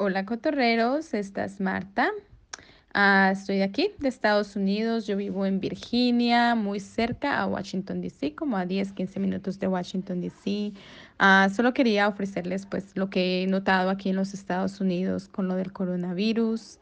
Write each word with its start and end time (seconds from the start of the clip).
Hola 0.00 0.24
cotorreros, 0.24 1.12
esta 1.12 1.44
es 1.44 1.60
Marta. 1.60 2.12
Ah, 2.94 3.30
estoy 3.32 3.62
aquí 3.62 3.90
de 3.98 4.08
Estados 4.08 4.54
Unidos, 4.54 5.08
yo 5.08 5.16
vivo 5.16 5.44
en 5.44 5.58
Virginia, 5.58 6.54
muy 6.54 6.78
cerca 6.78 7.40
a 7.40 7.46
Washington, 7.46 8.00
D.C., 8.00 8.36
como 8.36 8.56
a 8.56 8.64
10, 8.64 8.92
15 8.92 9.18
minutos 9.18 9.58
de 9.58 9.66
Washington, 9.66 10.20
D.C. 10.20 10.72
Ah, 11.18 11.48
solo 11.52 11.74
quería 11.74 12.06
ofrecerles 12.06 12.64
pues 12.64 12.92
lo 12.94 13.10
que 13.10 13.42
he 13.42 13.48
notado 13.48 13.90
aquí 13.90 14.10
en 14.10 14.14
los 14.14 14.34
Estados 14.34 14.80
Unidos 14.80 15.26
con 15.26 15.48
lo 15.48 15.56
del 15.56 15.72
coronavirus. 15.72 16.78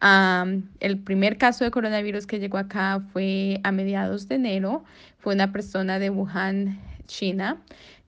Ah, 0.00 0.46
el 0.78 1.00
primer 1.00 1.38
caso 1.38 1.64
de 1.64 1.72
coronavirus 1.72 2.28
que 2.28 2.38
llegó 2.38 2.58
acá 2.58 3.00
fue 3.12 3.58
a 3.64 3.72
mediados 3.72 4.28
de 4.28 4.36
enero, 4.36 4.84
fue 5.18 5.34
una 5.34 5.50
persona 5.50 5.98
de 5.98 6.10
Wuhan, 6.10 6.80
China, 7.08 7.60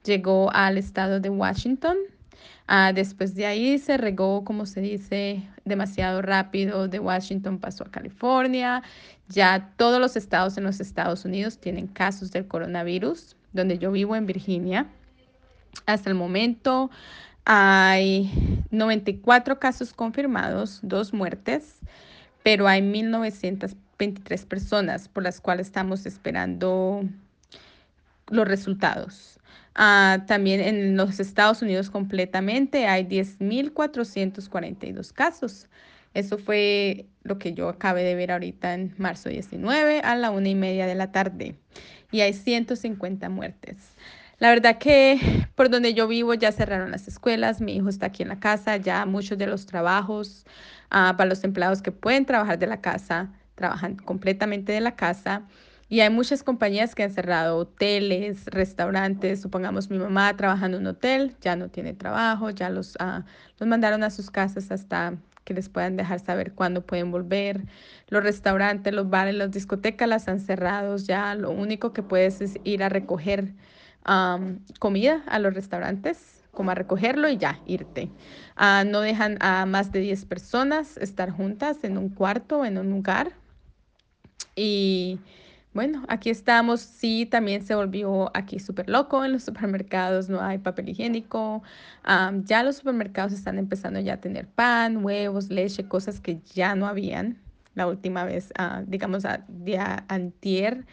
llegó 0.05 0.53
al 0.53 0.79
estado 0.79 1.19
de 1.19 1.31
Washington 1.31 1.97
Ah, 2.75 2.95
después 2.95 3.35
de 3.35 3.45
ahí 3.45 3.79
se 3.79 3.99
regó, 3.99 4.45
como 4.45 4.65
se 4.65 4.81
dice, 4.81 5.47
demasiado 5.67 6.23
rápido. 6.23 6.89
De 6.89 7.01
Washington 7.01 7.59
pasó 7.59 7.85
a 7.85 7.91
California. 7.91 8.83
Ya 9.29 9.75
todos 9.77 10.01
los 10.01 10.17
estados 10.17 10.57
en 10.57 10.65
los 10.65 10.81
Estados 10.81 11.27
Unidos 11.27 11.59
tienen 11.59 11.87
casos 11.87 12.31
del 12.31 12.49
coronavirus, 12.49 13.37
donde 13.53 13.77
yo 13.77 13.93
vivo 13.93 14.17
en 14.17 14.25
Virginia. 14.25 14.87
Hasta 15.85 16.09
el 16.09 16.15
momento 16.15 16.91
hay 17.45 18.31
94 18.71 19.59
casos 19.59 19.93
confirmados, 19.93 20.81
dos 20.83 21.13
muertes, 21.13 21.77
pero 22.43 22.69
hay 22.69 22.81
1.923 22.81 24.47
personas 24.47 25.09
por 25.09 25.25
las 25.25 25.43
cuales 25.43 25.67
estamos 25.67 26.07
esperando 26.07 27.05
los 28.31 28.49
resultados. 28.49 29.39
Uh, 29.77 30.25
también 30.27 30.61
en 30.61 30.97
los 30.97 31.19
Estados 31.19 31.63
Unidos 31.63 31.91
completamente 31.91 32.87
hay 32.87 33.05
10.442 33.05 35.13
casos. 35.13 35.69
Eso 36.15 36.37
fue 36.37 37.07
lo 37.23 37.39
que 37.39 37.55
yo 37.55 37.69
acabé 37.69 38.03
de 38.03 38.15
ver 38.15 38.33
ahorita 38.33 38.75
en 38.75 38.95
marzo 38.99 39.31
19 39.31 40.01
a 40.01 40.15
la 40.17 40.31
una 40.31 40.49
y 40.49 40.55
media 40.55 40.87
de 40.87 40.95
la 40.95 41.11
tarde. 41.11 41.57
Y 42.11 42.21
hay 42.21 42.35
150 42.35 43.29
muertes. 43.31 43.77
La 44.39 44.51
verdad 44.51 44.79
que 44.79 45.19
por 45.55 45.71
donde 45.71 45.95
yo 45.95 46.09
vivo 46.09 46.35
ya 46.35 46.53
cerraron 46.53 46.91
las 46.91 47.09
escuelas, 47.09 47.61
mi 47.61 47.77
hijo 47.77 47.89
está 47.89 48.07
aquí 48.07 48.25
en 48.25 48.29
la 48.29 48.41
casa, 48.41 48.77
ya 48.77 49.07
muchos 49.07 49.39
de 49.39 49.47
los 49.47 49.67
trabajos 49.67 50.45
uh, 50.87 51.17
para 51.17 51.27
los 51.27 51.45
empleados 51.45 51.81
que 51.81 51.93
pueden 51.93 52.27
trabajar 52.27 52.59
de 52.59 52.67
la 52.67 52.81
casa, 52.81 53.33
trabajan 53.55 53.97
completamente 53.97 54.73
de 54.73 54.81
la 54.81 54.97
casa. 54.97 55.47
Y 55.93 56.01
hay 56.01 56.09
muchas 56.09 56.43
compañías 56.43 56.95
que 56.95 57.03
han 57.03 57.13
cerrado 57.13 57.59
hoteles, 57.59 58.47
restaurantes. 58.47 59.43
Supongamos 59.43 59.91
mi 59.91 59.99
mamá 59.99 60.35
trabajando 60.39 60.79
en 60.79 60.85
un 60.85 60.87
hotel, 60.87 61.37
ya 61.43 61.55
no 61.55 61.69
tiene 61.69 61.93
trabajo, 61.93 62.49
ya 62.49 62.71
los, 62.71 62.95
uh, 62.95 63.23
los 63.59 63.69
mandaron 63.69 64.03
a 64.03 64.09
sus 64.09 64.31
casas 64.31 64.71
hasta 64.71 65.19
que 65.45 65.53
les 65.53 65.69
puedan 65.69 65.99
dejar 65.99 66.19
saber 66.21 66.55
cuándo 66.55 66.81
pueden 66.81 67.11
volver. 67.11 67.61
Los 68.09 68.23
restaurantes, 68.23 68.95
los 68.95 69.11
bares, 69.11 69.35
las 69.35 69.51
discotecas 69.51 70.09
las 70.09 70.29
han 70.29 70.41
cerrado. 70.41 70.97
Ya 70.97 71.35
lo 71.35 71.51
único 71.51 71.93
que 71.93 72.03
puedes 72.03 72.41
es 72.41 72.59
ir 72.65 72.83
a 72.83 72.89
recoger 72.89 73.53
comida 74.79 75.23
a 75.27 75.39
los 75.41 75.53
restaurantes, 75.53 76.43
como 76.53 76.71
a 76.71 76.75
recogerlo 76.75 77.29
y 77.29 77.37
ya, 77.37 77.61
irte. 77.67 78.09
Uh, 78.59 78.89
no 78.89 79.03
dejan 79.03 79.37
a 79.43 79.67
más 79.67 79.93
de 79.93 80.01
10 80.01 80.25
personas 80.25 80.97
estar 80.97 81.29
juntas 81.29 81.85
en 81.85 81.99
un 81.99 82.09
cuarto, 82.09 82.65
en 82.65 82.79
un 82.79 82.89
lugar. 82.89 83.33
Y 84.57 85.21
bueno, 85.75 86.05
aquí 86.09 86.29
estamos. 86.29 86.81
Sí, 86.81 87.25
también 87.27 87.65
se 87.65 87.75
volvió 87.75 88.31
aquí 88.37 88.59
súper 88.59 88.91
loco 88.91 89.25
en 89.25 89.33
los 89.33 89.45
supermercados. 89.45 90.29
No 90.29 90.41
hay 90.43 90.59
papel 90.59 90.91
higiénico. 90.91 91.63
ya 92.45 92.63
los 92.63 92.77
supermercados 92.77 93.33
están 93.33 93.59
empezando 93.59 93.99
ya 94.01 94.15
a 94.15 94.21
tener 94.21 94.47
pan, 94.49 95.05
huevos, 95.05 95.51
leche, 95.51 95.89
cosas 95.89 96.21
que 96.21 96.41
ya 96.55 96.75
no 96.75 96.87
habían. 96.87 97.39
La 97.75 97.87
última 97.87 98.25
vez, 98.25 98.53
uh, 98.59 98.85
digamos, 98.87 99.25
a 99.25 99.45
día 99.49 100.05
antier, 100.09 100.85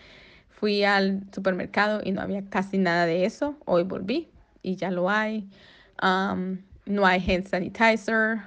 fui 0.48 0.86
al 0.86 1.24
supermercado 1.34 2.02
y 2.04 2.12
no 2.12 2.22
había 2.22 2.46
casi 2.46 2.78
nada 2.78 3.06
de 3.06 3.26
eso. 3.26 3.58
Hoy 3.66 3.84
volví 3.84 4.30
y 4.62 4.78
ya 4.78 4.92
lo 4.92 5.10
hay. 5.10 5.50
no 6.02 7.06
hay 7.06 7.20
hand 7.30 7.48
sanitizer. 7.48 8.40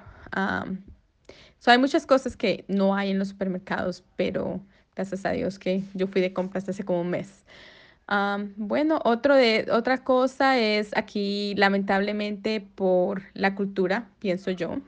hay 1.66 1.78
muchas 1.78 2.06
cosas 2.06 2.37
que 2.38 2.65
no 2.69 2.94
hay 2.94 3.10
en 3.10 3.19
los 3.19 3.28
supermercados, 3.28 4.03
pero 4.16 4.62
Gracias 4.94 5.25
a 5.25 5.30
Dios 5.30 5.58
que 5.58 5.82
yo 5.94 6.06
fui 6.06 6.20
de 6.20 6.32
compras 6.32 6.69
hace 6.69 6.84
como 6.84 7.00
un 7.00 7.10
mes. 7.10 7.44
bueno, 8.56 9.00
otro 9.04 9.34
de, 9.34 9.66
otra 9.70 10.04
cosa 10.04 10.58
es 10.58 10.91
aquí, 10.97 11.54
lamentablemente, 11.56 12.60
por 12.60 13.22
la 13.34 13.54
cultura, 13.54 14.08
pienso 14.19 14.50
yo, 14.50 14.78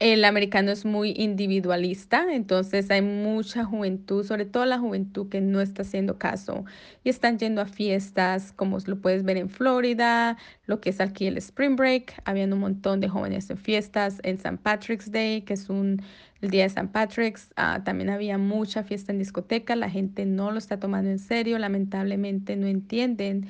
el 0.00 0.24
americano 0.24 0.72
es 0.72 0.84
muy 0.84 1.14
individualista, 1.16 2.26
entonces 2.32 2.90
hay 2.90 3.00
mucha 3.00 3.64
juventud, 3.64 4.24
sobre 4.24 4.44
todo 4.44 4.66
la 4.66 4.78
juventud 4.78 5.28
que 5.28 5.40
no 5.40 5.60
está 5.60 5.82
haciendo 5.82 6.18
caso 6.18 6.64
y 7.04 7.10
están 7.10 7.38
yendo 7.38 7.60
a 7.60 7.66
fiestas, 7.66 8.52
como 8.52 8.78
lo 8.86 9.00
puedes 9.00 9.22
ver 9.22 9.36
en 9.36 9.48
Florida, 9.48 10.36
lo 10.66 10.80
que 10.80 10.90
es 10.90 11.00
aquí 11.00 11.26
el 11.26 11.38
Spring 11.38 11.76
Break, 11.76 12.20
habían 12.24 12.52
un 12.52 12.58
montón 12.58 13.00
de 13.00 13.08
jóvenes 13.08 13.48
en 13.50 13.56
fiestas, 13.56 14.18
en 14.24 14.36
St. 14.36 14.58
Patrick's 14.62 15.12
Day, 15.12 15.42
que 15.42 15.54
es 15.54 15.70
un, 15.70 16.02
el 16.40 16.50
día 16.50 16.62
de 16.62 16.68
St. 16.68 16.88
Patrick's, 16.88 17.52
ah, 17.56 17.82
también 17.84 18.10
había 18.10 18.36
mucha 18.36 18.82
fiesta 18.82 19.12
en 19.12 19.20
discoteca, 19.20 19.76
la 19.76 19.90
gente 19.90 20.26
no 20.26 20.50
lo 20.50 20.58
está 20.58 20.80
tomando 20.80 21.10
en 21.10 21.20
serio, 21.20 21.56
lamentablemente 21.58 22.56
no 22.56 22.66
entienden 22.66 23.48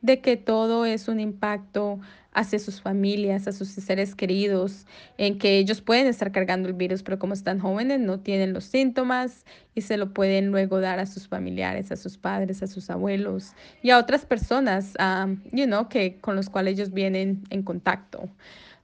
de 0.00 0.20
que 0.20 0.36
todo 0.36 0.84
es 0.84 1.08
un 1.08 1.20
impacto 1.20 2.00
hacia 2.32 2.58
sus 2.58 2.80
familias, 2.80 3.46
a 3.46 3.52
sus 3.52 3.68
seres 3.68 4.14
queridos, 4.14 4.86
en 5.18 5.38
que 5.38 5.58
ellos 5.58 5.80
pueden 5.80 6.06
estar 6.06 6.32
cargando 6.32 6.68
el 6.68 6.74
virus, 6.74 7.02
pero 7.02 7.18
como 7.18 7.34
están 7.34 7.58
jóvenes 7.58 8.00
no 8.00 8.20
tienen 8.20 8.52
los 8.52 8.64
síntomas 8.64 9.44
y 9.74 9.82
se 9.82 9.96
lo 9.96 10.12
pueden 10.12 10.50
luego 10.50 10.80
dar 10.80 10.98
a 10.98 11.06
sus 11.06 11.28
familiares, 11.28 11.92
a 11.92 11.96
sus 11.96 12.16
padres, 12.16 12.62
a 12.62 12.66
sus 12.66 12.88
abuelos 12.90 13.52
y 13.82 13.90
a 13.90 13.98
otras 13.98 14.24
personas, 14.24 14.94
um, 14.98 15.40
you 15.52 15.66
know, 15.66 15.88
que 15.88 16.18
con 16.20 16.36
los 16.36 16.48
cuales 16.48 16.74
ellos 16.74 16.92
vienen 16.92 17.42
en 17.50 17.62
contacto. 17.62 18.28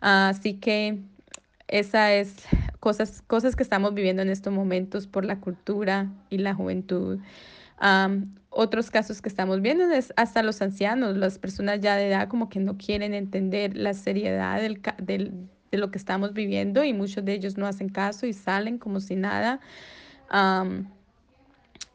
así 0.01 0.55
que 0.55 0.99
esa 1.69 2.15
es 2.15 2.35
cosas, 2.81 3.23
cosas 3.27 3.57
que 3.57 3.63
estamos 3.63 3.95
viviendo 3.95 4.23
en 4.23 4.31
estos 4.31 4.53
momentos 4.53 5.07
por 5.07 5.25
la 5.25 5.41
cultura 5.41 6.11
y 6.31 6.39
la 6.39 6.55
juventud 6.55 7.19
otros 8.50 8.91
casos 8.91 9.22
que 9.22 9.28
estamos 9.28 9.61
viendo 9.61 9.84
es 9.91 10.12
hasta 10.16 10.43
los 10.43 10.61
ancianos, 10.62 11.16
las 11.16 11.39
personas 11.39 11.81
ya 11.81 11.97
de 11.97 12.09
edad 12.09 12.28
como 12.28 12.49
que 12.49 12.61
no 12.61 12.77
quieren 12.77 13.15
entender 13.15 13.77
la 13.77 13.94
seriedad 13.94 14.61
del, 14.61 14.81
del, 15.00 15.33
de 15.71 15.78
lo 15.78 15.91
que 15.91 15.99
estamos 15.99 16.33
viviendo 16.33 16.83
y 16.84 16.93
muchos 16.93 17.25
de 17.25 17.34
ellos 17.34 17.56
no 17.56 17.67
hacen 17.67 17.88
caso 17.88 18.27
y 18.27 18.33
salen 18.33 18.78
como 18.78 19.00
si 19.00 19.17
nada. 19.17 19.61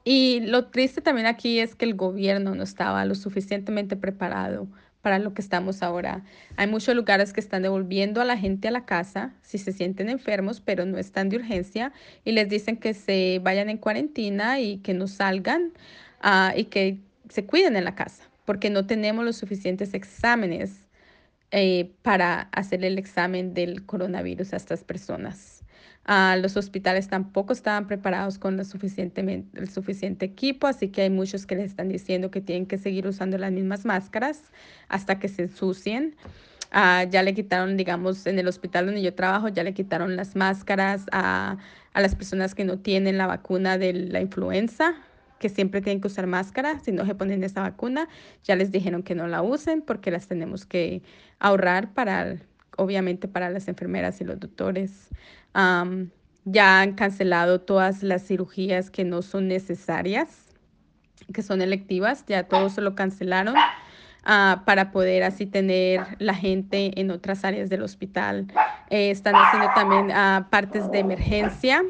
y 0.03 0.39
lo 0.41 0.65
triste 0.67 1.01
también 1.01 1.27
aquí 1.27 1.59
es 1.59 1.75
que 1.75 1.85
el 1.85 1.95
gobierno 1.95 2.55
no 2.55 2.63
estaba 2.63 3.05
lo 3.05 3.15
suficientemente 3.15 3.95
preparado 3.95 4.67
para 5.03 5.19
lo 5.19 5.33
que 5.33 5.41
estamos 5.41 5.83
ahora. 5.83 6.23
Hay 6.55 6.65
muchos 6.65 6.95
lugares 6.95 7.33
que 7.33 7.41
están 7.41 7.61
devolviendo 7.61 8.21
a 8.21 8.25
la 8.25 8.37
gente 8.37 8.69
a 8.69 8.71
la 8.71 8.85
casa 8.85 9.33
si 9.41 9.57
se 9.57 9.73
sienten 9.73 10.09
enfermos, 10.09 10.61
pero 10.61 10.85
no 10.85 10.97
están 10.97 11.27
de 11.27 11.35
urgencia 11.35 11.91
y 12.23 12.31
les 12.31 12.47
dicen 12.47 12.77
que 12.77 12.93
se 12.93 13.39
vayan 13.43 13.69
en 13.69 13.77
cuarentena 13.77 14.61
y 14.61 14.77
que 14.77 14.93
no 14.93 15.07
salgan 15.07 15.73
uh, 16.23 16.57
y 16.57 16.65
que 16.65 16.99
se 17.29 17.45
cuiden 17.45 17.75
en 17.75 17.83
la 17.83 17.95
casa, 17.95 18.23
porque 18.45 18.69
no 18.69 18.85
tenemos 18.85 19.25
los 19.25 19.35
suficientes 19.35 19.93
exámenes 19.93 20.87
eh, 21.51 21.91
para 22.01 22.47
hacer 22.53 22.85
el 22.85 22.97
examen 22.97 23.53
del 23.53 23.85
coronavirus 23.85 24.53
a 24.53 24.57
estas 24.57 24.85
personas. 24.85 25.52
Uh, 26.05 26.37
los 26.41 26.57
hospitales 26.57 27.07
tampoco 27.07 27.53
estaban 27.53 27.87
preparados 27.87 28.37
con 28.37 28.57
lo 28.57 28.65
suficientemente, 28.65 29.57
el 29.57 29.69
suficiente 29.69 30.25
equipo, 30.25 30.67
así 30.67 30.89
que 30.89 31.03
hay 31.03 31.09
muchos 31.09 31.45
que 31.45 31.55
les 31.55 31.67
están 31.67 31.87
diciendo 31.87 32.29
que 32.29 32.41
tienen 32.41 32.65
que 32.65 32.77
seguir 32.77 33.07
usando 33.07 33.37
las 33.37 33.53
mismas 33.53 33.85
máscaras 33.85 34.51
hasta 34.89 35.17
que 35.17 35.29
se 35.29 35.43
ensucien. 35.43 36.15
Uh, 36.73 37.09
ya 37.09 37.23
le 37.23 37.33
quitaron, 37.33 37.77
digamos, 37.77 38.25
en 38.25 38.37
el 38.37 38.47
hospital 38.47 38.87
donde 38.87 39.01
yo 39.01 39.13
trabajo, 39.13 39.47
ya 39.47 39.63
le 39.63 39.73
quitaron 39.73 40.17
las 40.17 40.35
máscaras 40.35 41.05
a, 41.11 41.57
a 41.93 42.01
las 42.01 42.15
personas 42.15 42.53
que 42.53 42.65
no 42.65 42.79
tienen 42.79 43.17
la 43.17 43.27
vacuna 43.27 43.77
de 43.77 43.93
la 43.93 44.19
influenza, 44.19 44.95
que 45.39 45.49
siempre 45.49 45.81
tienen 45.81 46.01
que 46.01 46.07
usar 46.07 46.25
máscara, 46.25 46.79
si 46.79 46.91
no 46.91 47.05
se 47.05 47.15
ponen 47.15 47.43
esa 47.43 47.61
vacuna, 47.61 48.09
ya 48.43 48.55
les 48.55 48.71
dijeron 48.71 49.03
que 49.03 49.13
no 49.13 49.27
la 49.27 49.41
usen 49.41 49.81
porque 49.81 50.09
las 50.09 50.27
tenemos 50.27 50.65
que 50.65 51.01
ahorrar 51.39 51.93
para, 51.93 52.37
obviamente, 52.77 53.27
para 53.27 53.49
las 53.49 53.67
enfermeras 53.67 54.19
y 54.21 54.23
los 54.23 54.39
doctores 54.39 55.09
ya 56.45 56.81
han 56.81 56.93
cancelado 56.93 57.61
todas 57.61 58.03
las 58.03 58.25
cirugías 58.25 58.89
que 58.89 59.03
no 59.03 59.21
son 59.21 59.47
necesarias, 59.47 60.27
que 61.33 61.41
son 61.41 61.61
electivas, 61.61 62.25
ya 62.27 62.43
todo 62.43 62.69
se 62.69 62.81
lo 62.81 62.95
cancelaron 62.95 63.55
uh, 63.55 64.63
para 64.65 64.91
poder 64.91 65.23
así 65.23 65.45
tener 65.45 66.01
la 66.19 66.33
gente 66.33 66.99
en 66.99 67.11
otras 67.11 67.45
áreas 67.45 67.69
del 67.69 67.83
hospital. 67.83 68.47
Eh, 68.89 69.09
están 69.09 69.35
haciendo 69.35 69.69
también 69.73 70.09
uh, 70.09 70.49
partes 70.49 70.89
de 70.91 70.99
emergencia. 70.99 71.81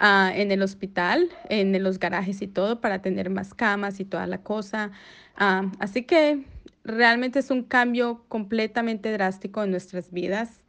Uh, 0.00 0.32
en 0.34 0.50
el 0.50 0.62
hospital, 0.62 1.28
en 1.48 1.80
los 1.82 1.98
garajes 1.98 2.40
y 2.42 2.48
todo, 2.48 2.80
para 2.80 3.02
tener 3.02 3.28
más 3.30 3.54
camas 3.54 4.00
y 4.00 4.04
toda 4.04 4.26
la 4.26 4.38
cosa. 4.38 4.90
así 5.36 6.02
que 6.02 6.42
realmente 6.84 7.38
es 7.38 7.50
un 7.50 7.62
cambio 7.62 8.24
completamente 8.28 9.12
drástico 9.12 9.62
en 9.62 9.70
nuestras 9.70 10.10
vidas, 10.10 10.62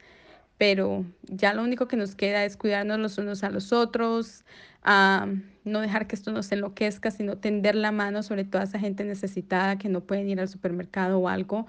pero 0.57 1.05
ya 1.23 1.53
lo 1.53 1.63
único 1.63 1.87
que 1.87 1.97
nos 1.97 2.15
queda 2.15 2.45
es 2.45 2.57
cuidarnos 2.57 2.99
los 2.99 3.17
unos 3.17 3.43
a 3.43 3.49
los 3.49 3.73
otros, 3.73 4.45
a 4.83 5.27
no 5.63 5.81
dejar 5.81 6.07
que 6.07 6.15
esto 6.15 6.31
nos 6.31 6.51
enloquezca, 6.51 7.11
sino 7.11 7.37
tender 7.37 7.75
la 7.75 7.91
mano 7.91 8.23
sobre 8.23 8.43
toda 8.43 8.63
esa 8.63 8.79
gente 8.79 9.03
necesitada 9.03 9.77
que 9.77 9.89
no 9.89 10.01
pueden 10.01 10.29
ir 10.29 10.39
al 10.39 10.49
supermercado 10.49 11.19
o 11.19 11.29
algo, 11.29 11.67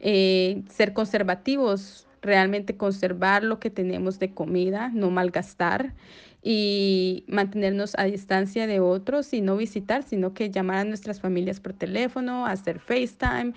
eh, 0.00 0.62
ser 0.68 0.92
conservativos, 0.92 2.06
realmente 2.22 2.76
conservar 2.76 3.44
lo 3.44 3.60
que 3.60 3.70
tenemos 3.70 4.18
de 4.18 4.32
comida, 4.32 4.90
no 4.94 5.10
malgastar 5.10 5.92
y 6.46 7.24
mantenernos 7.26 7.94
a 7.96 8.04
distancia 8.04 8.66
de 8.66 8.78
otros 8.78 9.32
y 9.32 9.40
no 9.40 9.56
visitar, 9.56 10.02
sino 10.02 10.34
que 10.34 10.50
llamar 10.50 10.76
a 10.76 10.84
nuestras 10.84 11.18
familias 11.18 11.58
por 11.58 11.72
teléfono, 11.72 12.44
hacer 12.44 12.80
FaceTime, 12.80 13.54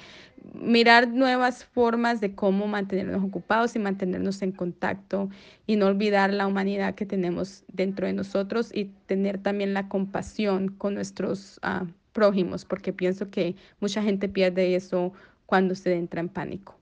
mirar 0.53 1.09
nuevas 1.09 1.65
formas 1.65 2.21
de 2.21 2.33
cómo 2.33 2.65
mantenernos 2.65 3.21
ocupados 3.21 3.75
y 3.75 3.79
mantenernos 3.79 4.41
en 4.41 4.53
contacto 4.53 5.29
y 5.65 5.75
no 5.75 5.87
olvidar 5.87 6.31
la 6.31 6.47
humanidad 6.47 6.95
que 6.95 7.05
tenemos 7.05 7.65
dentro 7.67 8.07
de 8.07 8.13
nosotros 8.13 8.71
y 8.73 8.85
tener 9.05 9.37
también 9.37 9.73
la 9.73 9.89
compasión 9.89 10.69
con 10.69 10.93
nuestros 10.93 11.59
uh, 11.63 11.87
prójimos, 12.13 12.63
porque 12.63 12.93
pienso 12.93 13.29
que 13.29 13.57
mucha 13.81 14.01
gente 14.01 14.29
pierde 14.29 14.75
eso 14.75 15.11
cuando 15.45 15.75
se 15.75 15.93
entra 15.93 16.21
en 16.21 16.29
pánico. 16.29 16.77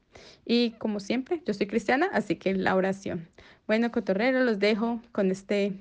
Y 0.45 0.71
como 0.77 0.99
siempre, 0.99 1.41
yo 1.47 1.55
soy 1.55 1.65
cristiana, 1.65 2.09
así 2.13 2.35
que 2.35 2.53
la 2.53 2.75
oración. 2.75 3.27
Bueno, 3.65 3.91
cotorrero, 3.91 4.43
los 4.43 4.59
dejo 4.59 5.01
con 5.11 5.31
este 5.31 5.73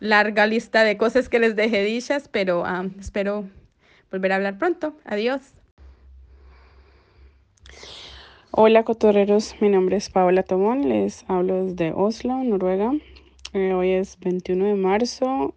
larga 0.00 0.46
lista 0.46 0.82
de 0.82 0.96
cosas 0.96 1.28
que 1.28 1.38
les 1.38 1.54
dejé 1.54 1.84
dichas, 1.84 2.28
pero 2.28 2.62
um, 2.62 2.90
espero 2.98 3.48
volver 4.10 4.32
a 4.32 4.36
hablar 4.36 4.58
pronto. 4.58 4.94
Adiós. 5.04 5.54
Hola 8.50 8.82
cotorreros, 8.82 9.54
mi 9.60 9.68
nombre 9.68 9.96
es 9.96 10.10
Paola 10.10 10.42
Tomón, 10.42 10.88
les 10.88 11.24
hablo 11.28 11.66
desde 11.66 11.92
Oslo, 11.92 12.42
Noruega. 12.42 12.92
Eh, 13.52 13.72
hoy 13.74 13.90
es 13.92 14.18
21 14.18 14.64
de 14.64 14.74
marzo 14.74 15.54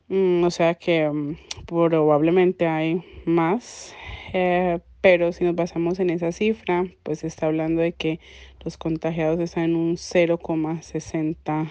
Mm, 0.08 0.44
o 0.44 0.50
sea 0.50 0.74
que 0.74 1.08
mm, 1.08 1.38
probablemente 1.68 2.66
hay 2.66 3.04
más, 3.26 3.94
eh, 4.34 4.80
pero 5.00 5.32
si 5.32 5.44
nos 5.44 5.54
basamos 5.54 6.00
en 6.00 6.10
esa 6.10 6.32
cifra, 6.32 6.88
pues 7.04 7.24
está 7.24 7.46
hablando 7.46 7.84
de 7.84 7.92
que 7.92 8.20
los 8.66 8.80
contagiados 8.80 9.40
están 9.40 9.66
en 9.66 9.76
un 9.76 9.96
0,60 9.96 11.70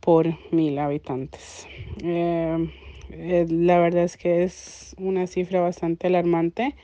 por 0.00 0.34
mil 0.50 0.78
habitantes. 0.78 1.66
Eh, 2.02 2.70
eh, 3.10 3.46
la 3.50 3.78
verdad 3.80 4.04
es 4.04 4.16
que 4.16 4.44
es 4.44 4.96
una 4.98 5.26
cifra 5.26 5.60
bastante 5.60 6.06
alarmante 6.06 6.74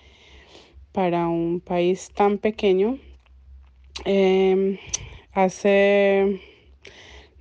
para 0.94 1.26
un 1.26 1.60
país 1.60 2.10
tan 2.14 2.38
pequeño. 2.38 2.98
Em, 4.04 4.78
hace 5.32 6.40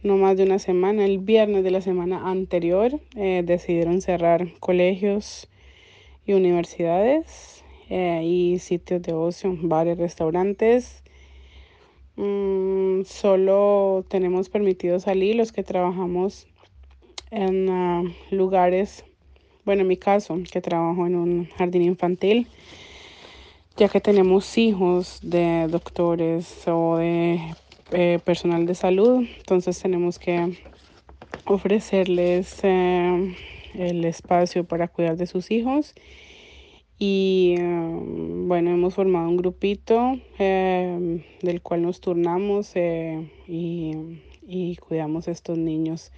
no 0.02 0.18
más 0.18 0.36
de 0.36 0.44
una 0.44 0.58
semana, 0.58 1.06
el 1.06 1.20
viernes 1.20 1.64
de 1.64 1.70
la 1.70 1.82
semana 1.82 2.30
anterior, 2.30 3.00
eh, 3.16 3.44
decidieron 3.46 4.02
cerrar 4.02 4.48
colegios 4.60 5.48
y 6.26 6.34
universidades 6.34 7.64
eh, 7.90 8.24
y 8.26 8.58
sitios 8.58 9.04
de 9.04 9.14
ocio, 9.14 9.56
bares, 9.62 10.00
restaurantes. 10.00 11.04
Mm, 12.16 13.04
solo 13.06 14.04
tenemos 14.10 14.50
permitido 14.50 15.00
salir 15.00 15.36
los 15.36 15.52
que 15.52 15.64
trabajamos 15.64 16.48
en 17.30 17.70
ah, 17.70 18.04
lugares, 18.32 19.06
bueno, 19.64 19.84
en 19.84 19.90
mi 19.90 19.98
caso, 19.98 20.40
que 20.52 20.60
trabajo 20.60 21.06
en 21.06 21.16
un 21.16 21.46
jardín 21.56 21.84
infantil 21.84 22.48
ya 23.78 23.90
que 23.90 24.00
tenemos 24.00 24.58
hijos 24.58 25.20
de 25.22 25.68
doctores 25.68 26.68
o 26.68 26.98
de 26.98 27.40
eh, 27.92 28.20
personal 28.24 28.66
de 28.66 28.76
salud, 28.76 29.26
entonces 29.38 29.80
tenemos 29.82 30.20
que 30.20 30.58
ofrecerles 31.46 32.60
eh, 32.64 33.36
el 33.74 34.06
espacio 34.06 34.64
para 34.64 34.88
cuidar 34.88 35.18
de 35.18 35.26
sus 35.26 35.50
hijos. 35.52 35.96
Y 37.00 37.56
eh, 37.58 37.90
bueno, 38.48 38.72
hemos 38.72 38.94
formado 38.94 39.28
un 39.28 39.38
grupito 39.38 40.20
del 40.38 41.62
cual 41.64 41.82
nos 41.82 42.00
turnamos 42.00 42.76
y, 42.76 44.22
y 44.48 44.76
cuidamos 44.78 45.28
a 45.28 45.32
estos 45.32 45.58
niños 45.58 46.12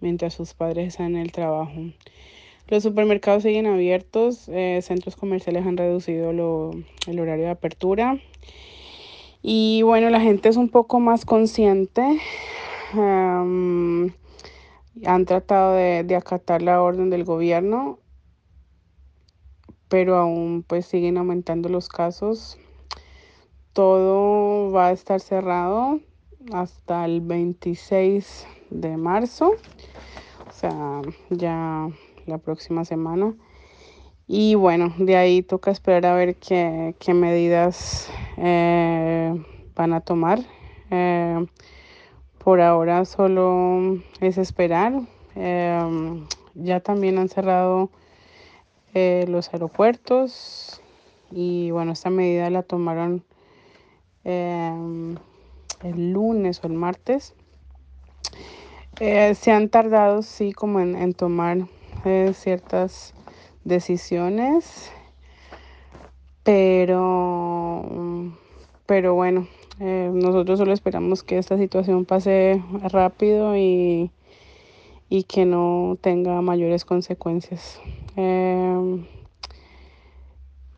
mientras 0.00 0.34
sus 0.34 0.54
padres 0.54 0.88
están 0.88 1.16
en 1.16 1.22
el 1.22 1.32
trabajo. 1.32 1.72
Los 2.70 2.84
supermercados 2.84 3.42
siguen 3.42 3.66
abiertos, 3.66 4.48
eh, 4.48 4.80
centros 4.82 5.16
comerciales 5.16 5.66
han 5.66 5.76
reducido 5.76 6.30
el 6.30 7.20
horario 7.20 7.44
de 7.44 7.50
apertura 7.50 8.20
y 9.42 9.82
bueno, 9.82 10.10
la 10.10 10.20
gente 10.20 10.48
es 10.48 10.56
un 10.56 10.68
poco 10.68 11.00
más 11.00 11.24
consciente. 11.24 12.20
han 12.92 14.14
tratado 15.26 15.74
de, 15.74 16.14
acatar 16.14 16.62
la 16.62 16.82
orden 16.82 17.08
del 17.10 17.24
gobierno, 17.24 17.98
pero 19.88 20.16
aún 20.16 20.64
pues 20.66 20.86
siguen 20.86 21.16
aumentando 21.16 21.68
los 21.68 21.88
casos. 21.88 22.58
Todo 23.72 24.70
va 24.72 24.88
a 24.88 24.92
estar 24.92 25.20
cerrado 25.20 26.00
hasta 26.52 27.04
el 27.06 27.20
26 27.22 28.46
de 28.68 28.96
marzo. 28.96 29.52
O 30.48 30.52
sea, 30.52 31.00
ya 31.30 31.88
la 32.30 32.38
próxima 32.38 32.86
semana. 32.86 33.34
Y 34.32 34.54
bueno, 34.54 34.94
de 34.96 35.16
ahí 35.16 35.42
toca 35.42 35.72
esperar 35.72 36.06
a 36.06 36.14
ver 36.14 36.36
qué, 36.36 36.94
medidas 37.12 38.08
eh, 38.36 39.34
van 39.74 39.92
a 39.92 40.02
tomar. 40.02 40.38
Eh, 40.92 41.44
por 42.38 42.60
ahora 42.60 43.04
solo 43.06 43.98
es 44.20 44.38
esperar. 44.38 45.00
Eh, 45.34 46.24
ya 46.54 46.78
también 46.78 47.18
han 47.18 47.28
cerrado 47.28 47.90
los 48.94 49.52
aeropuertos 49.52 50.80
y 51.32 51.72
bueno, 51.72 51.90
esta 51.90 52.10
medida 52.10 52.50
la 52.50 52.62
tomaron 52.62 53.24
el 54.22 55.18
lunes 56.12 56.60
o 56.62 56.68
el 56.68 56.74
martes. 56.74 57.34
se 58.96 59.50
han 59.50 59.70
tardado, 59.70 60.22
sí, 60.22 60.52
como 60.52 60.78
en 60.78 61.14
tomar 61.14 61.66
ciertas 62.34 63.14
decisiones, 63.64 64.90
pero, 66.42 67.84
pero 68.86 69.14
bueno, 69.14 69.46
eh, 69.80 70.10
nosotros 70.12 70.58
solo 70.58 70.72
esperamos 70.72 71.22
que 71.22 71.38
esta 71.38 71.58
situación 71.58 72.04
pase 72.04 72.62
rápido 72.90 73.56
y, 73.56 74.10
y 75.08 75.24
que 75.24 75.44
no 75.44 75.98
tenga 76.00 76.40
mayores 76.40 76.84
consecuencias. 76.84 77.80
Eh, 78.16 79.04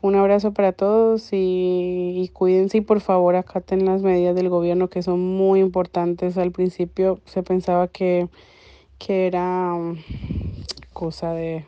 un 0.02 0.16
abrazo 0.16 0.52
para 0.52 0.72
todos 0.72 1.32
y, 1.32 2.14
y, 2.16 2.28
cuídense 2.32 2.78
y 2.78 2.80
por 2.80 3.00
favor 3.00 3.36
acaten 3.36 3.84
las 3.84 4.02
medidas 4.02 4.34
del 4.34 4.48
gobierno 4.48 4.88
que 4.88 5.00
son 5.00 5.20
muy 5.20 5.60
importantes. 5.60 6.36
Al 6.38 6.50
principio 6.50 7.20
se 7.24 7.44
pensaba 7.44 7.86
que, 7.86 8.28
que 8.98 9.28
era 9.28 9.76
cosa 11.02 11.32
de, 11.32 11.66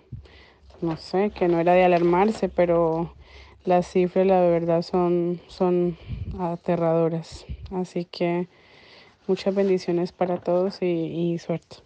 no 0.80 0.96
sé, 0.96 1.30
que 1.30 1.48
no 1.48 1.58
era 1.58 1.72
de 1.72 1.82
alarmarse, 1.82 2.48
pero 2.48 3.12
las 3.64 3.88
cifras 3.88 4.24
la 4.24 4.38
verdad 4.42 4.82
son, 4.82 5.40
son 5.48 5.98
aterradoras. 6.38 7.44
Así 7.72 8.04
que 8.04 8.46
muchas 9.26 9.52
bendiciones 9.52 10.12
para 10.12 10.36
todos 10.36 10.82
y, 10.82 10.86
y 10.86 11.38
suerte. 11.40 11.78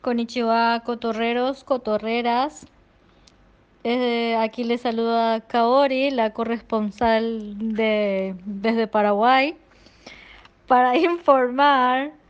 Konnichiwa, 0.00 0.80
cotorreros, 0.86 1.62
cotorreras. 1.62 2.66
Eh, 3.84 4.34
aquí 4.36 4.64
les 4.64 4.80
saluda 4.80 5.42
Kaori, 5.42 6.10
la 6.10 6.32
corresponsal 6.32 7.74
de, 7.74 8.34
desde 8.46 8.86
Paraguay, 8.86 9.58
para 10.66 10.96
informar 10.96 12.21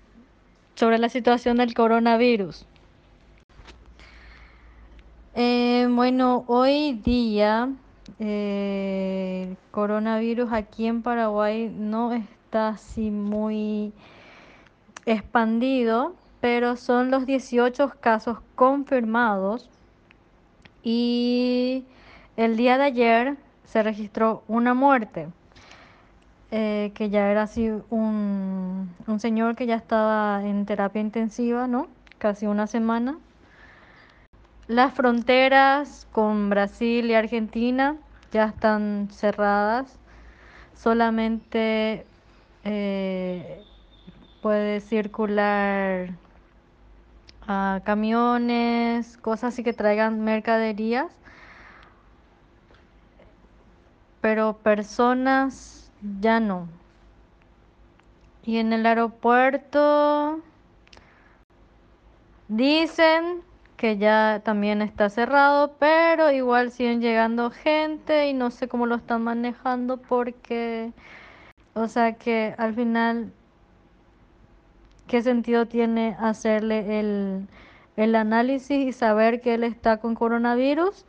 sobre 0.75 0.99
la 0.99 1.09
situación 1.09 1.59
del 1.59 1.75
coronavirus. 1.75 2.67
Eh, 5.35 5.87
bueno, 5.91 6.45
hoy 6.47 6.93
día 6.93 7.71
eh, 8.19 9.47
el 9.49 9.57
coronavirus 9.71 10.53
aquí 10.53 10.87
en 10.87 11.03
Paraguay 11.03 11.73
no 11.75 12.13
está 12.13 12.69
así 12.69 13.11
muy 13.11 13.93
expandido, 15.07 16.15
pero 16.41 16.77
son 16.77 17.11
los 17.11 17.27
18 17.27 17.93
casos 18.01 18.39
confirmados 18.55 19.71
y 20.83 21.85
el 22.37 22.57
día 22.57 22.77
de 22.79 22.85
ayer 22.85 23.37
se 23.65 23.83
registró 23.83 24.43
una 24.49 24.75
muerte, 24.75 25.29
eh, 26.53 26.93
que 26.95 27.09
ya 27.09 27.31
era 27.31 27.45
así 27.45 27.71
un, 27.89 28.95
un 29.07 29.21
señor 29.21 29.57
que 29.57 29.67
ya 29.67 29.75
estaba 29.77 30.43
en 30.45 30.67
terapia 30.67 31.01
intensiva, 31.01 31.67
¿no? 31.67 31.89
Casi 32.19 32.47
una 32.47 32.67
semana. 32.67 33.19
Las 34.69 34.93
fronteras 34.93 36.07
con 36.13 36.51
Brasil 36.51 37.11
y 37.11 37.15
Argentina 37.15 37.97
ya 38.33 38.45
están 38.45 39.09
cerradas. 39.11 39.99
Solamente 40.75 42.05
eh, 42.65 43.63
puede 44.43 44.81
circular 44.81 46.11
a 47.49 47.81
camiones, 47.85 49.17
cosas 49.17 49.55
así 49.55 49.63
que 49.63 49.73
traigan 49.73 50.21
mercaderías. 50.21 51.11
Pero 54.21 54.59
personas 54.59 55.82
ya 56.21 56.41
no. 56.41 56.69
Y 58.45 58.59
en 58.59 58.73
el 58.73 58.85
aeropuerto 58.87 60.41
dicen 62.49 63.43
que 63.77 63.99
ya 63.99 64.43
también 64.45 64.83
está 64.83 65.09
cerrado, 65.09 65.75
pero 65.79 66.31
igual 66.31 66.71
siguen 66.71 67.01
llegando 67.01 67.51
gente 67.51 68.29
y 68.29 68.35
no 68.35 68.51
sé 68.51 68.69
cómo 68.69 68.87
lo 68.87 68.97
están 68.97 69.23
manejando 69.23 69.97
porque, 69.97 70.93
o 71.75 71.89
sea 71.89 72.15
que 72.15 72.55
al 72.59 72.75
final, 72.75 73.33
¿qué 75.07 75.23
sentido 75.23 75.67
tiene 75.67 76.17
hacerle 76.21 77.01
el, 77.01 77.49
el 77.97 78.15
análisis 78.15 78.87
y 78.87 78.93
saber 78.93 79.41
que 79.41 79.55
él 79.55 79.65
está 79.65 79.99
con 79.99 80.15
coronavirus? 80.15 81.05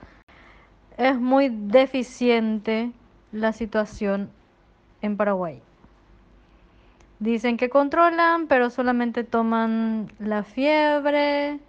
Es 0.98 1.20
muy 1.20 1.50
deficiente 1.50 2.92
la 3.32 3.54
situación 3.54 4.30
en 5.04 5.16
Paraguay. 5.18 5.62
Dicen 7.20 7.58
que 7.58 7.70
controlan, 7.70 8.48
pero 8.48 8.72
solamente 8.72 9.24
toman 9.24 10.12
la 10.18 10.44
fiebre 10.44 11.60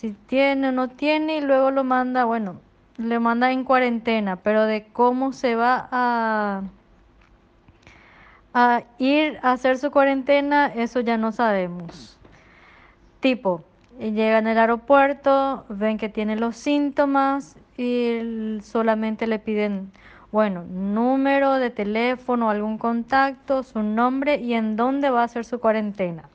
si 0.00 0.12
tiene 0.12 0.68
o 0.68 0.72
no 0.72 0.88
tiene 0.88 1.38
y 1.38 1.40
luego 1.40 1.70
lo 1.70 1.84
manda, 1.84 2.24
bueno, 2.24 2.60
le 2.96 3.18
manda 3.18 3.52
en 3.52 3.64
cuarentena, 3.64 4.36
pero 4.36 4.64
de 4.64 4.86
cómo 4.92 5.32
se 5.32 5.56
va 5.56 5.88
a, 5.90 6.62
ir 8.98 9.38
a 9.42 9.52
hacer 9.52 9.78
su 9.78 9.90
cuarentena, 9.90 10.68
eso 10.74 11.00
ya 11.00 11.18
no 11.18 11.32
sabemos. 11.32 12.18
Tipo, 13.20 13.62
llegan 13.98 14.46
al 14.46 14.56
aeropuerto, 14.56 15.66
ven 15.68 15.98
que 15.98 16.08
tiene 16.08 16.36
los 16.36 16.56
síntomas 16.56 17.56
y 17.76 18.58
solamente 18.62 19.26
le 19.26 19.38
piden, 19.38 19.92
bueno, 20.32 20.64
número 20.64 21.54
de 21.54 21.70
teléfono, 21.70 22.50
algún 22.50 22.78
contacto, 22.78 23.64
su 23.64 23.82
nombre 23.82 24.36
y 24.36 24.54
en 24.54 24.76
dónde 24.76 25.10
va 25.10 25.22
a 25.22 25.24
hacer 25.24 25.44
su 25.44 25.58
cuarentena. 25.58 26.28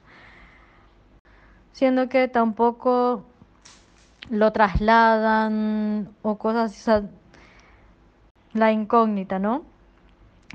Siendo 1.72 2.10
que 2.10 2.28
tampoco 2.28 3.24
lo 4.30 4.52
trasladan 4.52 6.10
o 6.22 6.38
cosas 6.38 6.88
así. 6.88 7.08
la 8.54 8.72
incógnita, 8.72 9.40
¿no? 9.40 9.64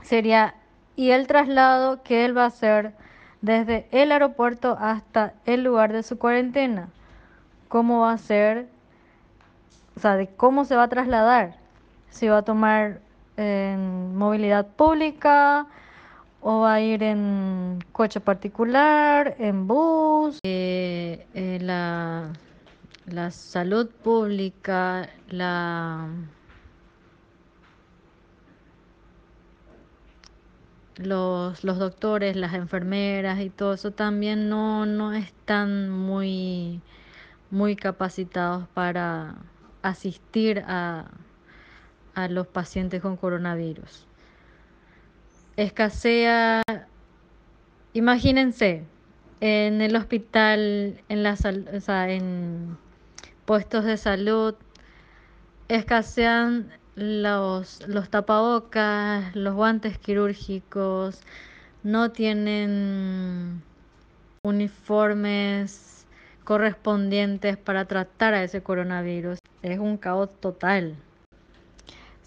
Sería, 0.02 0.54
¿y 0.97 1.11
el 1.11 1.26
traslado 1.26 2.02
que 2.02 2.25
él 2.25 2.37
va 2.37 2.44
a 2.44 2.47
hacer 2.47 2.94
desde 3.40 3.88
el 3.90 4.12
aeropuerto 4.12 4.76
hasta 4.78 5.35
el 5.47 5.62
lugar 5.64 5.92
de 5.92 6.02
su 6.02 6.18
cuarentena? 6.18 6.88
¿Cómo 7.68 8.00
va 8.00 8.12
a 8.12 8.18
ser? 8.18 8.68
O 9.97 10.00
sea, 10.00 10.16
de 10.16 10.28
cómo 10.28 10.64
se 10.64 10.76
va 10.76 10.85
a 10.85 10.88
trasladar. 10.88 11.56
Si 12.11 12.28
va 12.28 12.38
a 12.38 12.42
tomar 12.42 13.00
en 13.40 14.16
movilidad 14.16 14.66
pública 14.66 15.66
o 16.40 16.61
va 16.61 16.75
a 16.75 16.80
ir 16.80 17.02
en 17.02 17.85
coche 17.92 18.20
particular, 18.20 19.37
en 19.38 19.66
bus. 19.66 20.38
Eh, 20.44 21.26
eh, 21.35 21.59
la 21.61 22.32
la 23.06 23.30
salud 23.30 23.88
pública, 23.88 25.09
la 25.28 26.09
los, 30.97 31.64
los 31.64 31.78
doctores, 31.78 32.37
las 32.37 32.54
enfermeras 32.54 33.40
y 33.40 33.50
todo 33.50 33.75
eso 33.75 33.90
también 33.90 34.49
no, 34.49 34.87
no 34.87 35.12
están 35.12 35.90
muy, 35.90 36.80
muy 37.50 37.75
capacitados 37.75 38.68
para 38.75 39.37
asistir 39.82 40.62
a, 40.66 41.11
a 42.25 42.29
los 42.29 42.47
pacientes 42.47 43.03
con 43.03 43.17
coronavirus. 43.17 44.07
Escasea, 45.57 46.62
imagínense, 47.93 48.85
en 49.41 49.81
el 49.81 49.97
hospital, 49.97 51.00
en 51.09 51.23
la 51.23 51.33
o 51.33 51.81
sea, 51.81 52.11
en 52.11 52.77
puestos 53.45 53.85
de 53.85 53.97
salud 53.97 54.55
escasean 55.69 56.71
los, 56.97 57.87
los 57.89 58.11
tapabocas, 58.11 59.35
los 59.37 59.55
guantes 59.55 59.99
quirúrgicos, 59.99 61.23
no 61.83 62.11
tienen 62.11 63.62
uniformes 64.43 66.07
correspondientes 66.45 67.57
para 67.57 67.85
tratar 67.85 68.35
a 68.35 68.43
ese 68.43 68.62
coronavirus. 68.62 69.39
Es 69.62 69.79
un 69.79 69.97
caos 69.97 70.31
total. 70.41 70.97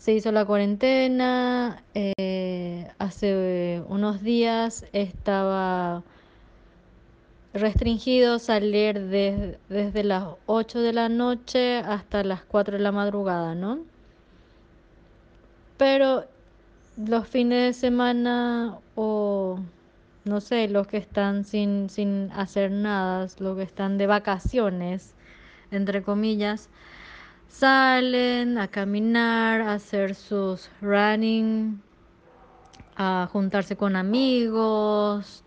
Se 0.04 0.12
hizo 0.12 0.34
la 0.34 0.44
cuarentena, 0.44 1.82
eh, 1.94 2.92
hace 3.00 3.82
unos 3.88 4.22
días 4.22 4.86
estaba 4.92 6.04
restringido 7.54 8.38
salir 8.38 9.00
desde 9.00 10.04
las 10.04 10.26
8 10.46 10.82
de 10.82 10.92
la 10.92 11.08
noche 11.08 11.78
hasta 11.78 12.26
las 12.26 12.44
4 12.44 12.76
de 12.76 12.84
la 12.84 12.92
madrugada, 12.92 13.56
¿no? 13.56 13.80
Pero 15.78 16.26
los 16.98 17.26
fines 17.26 17.64
de 17.64 17.74
semana 17.80 18.80
o 18.96 19.58
no 20.26 20.42
sé, 20.42 20.68
los 20.68 20.86
que 20.86 20.98
están 20.98 21.46
sin, 21.46 21.90
sin 21.90 22.30
hacer 22.34 22.72
nada, 22.72 23.28
los 23.40 23.56
que 23.56 23.64
están 23.64 23.98
de 23.98 24.08
vacaciones, 24.08 25.14
entre 25.72 26.04
comillas, 26.04 26.70
salen 27.54 28.58
a 28.58 28.68
caminar, 28.68 29.62
a 29.62 29.74
hacer 29.74 30.16
sus 30.16 30.70
running, 30.82 31.82
a 32.96 33.30
juntarse 33.32 33.78
con 33.78 33.96
amigos, 33.96 35.44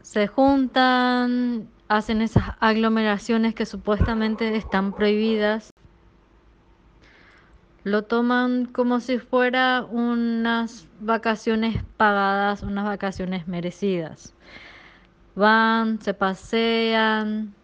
se 0.00 0.26
juntan, 0.26 1.68
hacen 1.88 2.22
esas 2.22 2.56
aglomeraciones 2.60 3.54
que 3.54 3.66
supuestamente 3.66 4.56
están 4.56 4.94
prohibidas. 4.94 5.70
Lo 7.82 8.04
toman 8.04 8.64
como 8.64 9.00
si 9.00 9.18
fuera 9.18 9.84
unas 9.84 10.88
vacaciones 10.98 11.84
pagadas, 11.98 12.62
unas 12.62 12.86
vacaciones 12.86 13.46
merecidas. 13.46 14.34
Van, 15.34 16.00
se 16.00 16.14
pasean, 16.14 17.54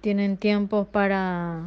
tienen 0.00 0.36
tiempo 0.36 0.86
para 0.86 1.64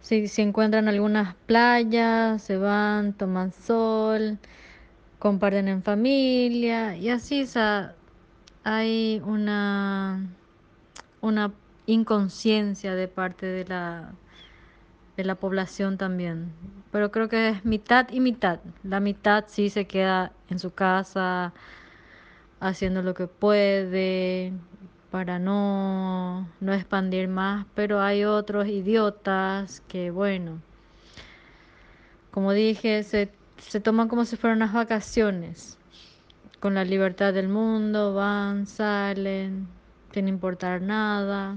si, 0.00 0.26
encuentran 0.42 0.88
algunas 0.88 1.34
playas, 1.46 2.42
se 2.42 2.56
van, 2.56 3.12
toman 3.12 3.52
sol, 3.52 4.38
comparten 5.18 5.68
en 5.68 5.82
familia 5.82 6.96
y 6.96 7.08
así 7.10 7.46
hay 8.64 9.22
una, 9.24 10.26
una 11.20 11.52
inconsciencia 11.86 12.94
de 12.94 13.08
parte 13.08 13.46
de 13.46 13.64
la, 13.64 14.12
de 15.16 15.24
la 15.24 15.36
población 15.36 15.98
también. 15.98 16.52
Pero 16.90 17.10
creo 17.10 17.28
que 17.28 17.50
es 17.50 17.64
mitad 17.64 18.08
y 18.10 18.20
mitad. 18.20 18.60
La 18.82 19.00
mitad 19.00 19.44
sí 19.48 19.70
se 19.70 19.86
queda 19.86 20.32
en 20.50 20.58
su 20.58 20.72
casa 20.72 21.52
haciendo 22.60 23.02
lo 23.02 23.14
que 23.14 23.26
puede 23.26 24.52
para 25.12 25.38
no, 25.38 26.48
no 26.60 26.72
expandir 26.72 27.28
más, 27.28 27.66
pero 27.74 28.00
hay 28.00 28.24
otros 28.24 28.66
idiotas 28.66 29.82
que, 29.86 30.10
bueno, 30.10 30.62
como 32.30 32.54
dije, 32.54 33.02
se, 33.02 33.30
se 33.58 33.78
toman 33.78 34.08
como 34.08 34.24
si 34.24 34.36
fueran 34.36 34.56
unas 34.56 34.72
vacaciones, 34.72 35.76
con 36.60 36.72
la 36.72 36.84
libertad 36.84 37.34
del 37.34 37.48
mundo, 37.48 38.14
van, 38.14 38.66
salen, 38.66 39.68
sin 40.14 40.28
importar 40.28 40.80
nada. 40.80 41.56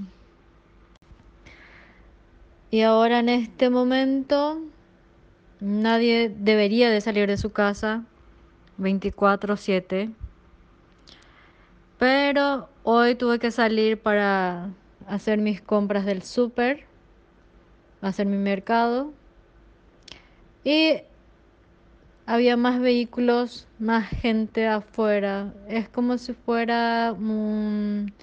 Y 2.71 2.81
ahora 2.81 3.19
en 3.19 3.29
este 3.29 3.69
momento 3.69 4.59
nadie 5.61 6.27
debería 6.27 6.89
de 6.89 6.99
salir 6.99 7.29
de 7.29 7.37
su 7.37 7.53
casa 7.53 8.03
24/7. 8.79 10.13
Pero 12.05 12.69
hoy 12.83 13.15
tuve 13.15 13.39
que 13.39 13.49
salir 13.49 13.99
para 13.99 14.69
hacer 15.07 15.39
mis 15.39 15.59
compras 15.59 16.05
del 16.05 16.21
súper, 16.21 16.85
hacer 17.99 18.27
mi 18.27 18.37
mercado. 18.37 19.11
Y 20.63 21.01
había 22.27 22.57
más 22.57 22.79
vehículos, 22.79 23.67
más 23.79 24.07
gente 24.07 24.67
afuera. 24.67 25.51
Es 25.67 25.89
como 25.89 26.19
si 26.19 26.33
fuera 26.33 27.11
un, 27.11 28.13